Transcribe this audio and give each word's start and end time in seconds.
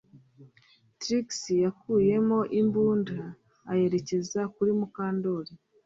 Trix 0.99 1.27
yakuyemo 1.63 2.39
imbunda 2.59 3.19
ayerekeza 3.71 4.41
kuri 4.55 4.71
Mukandoli 4.79 5.53